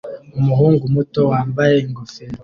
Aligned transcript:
Umuhungu 0.39 0.83
muto 0.95 1.19
wambaye 1.31 1.75
ingofero 1.85 2.37